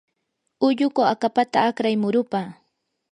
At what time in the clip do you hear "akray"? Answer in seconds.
1.69-1.95